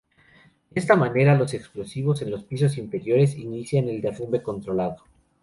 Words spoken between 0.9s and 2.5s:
manera, los explosivos en los